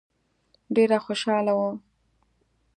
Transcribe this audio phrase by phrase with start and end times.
[0.75, 1.71] ډېره خوشاله وه.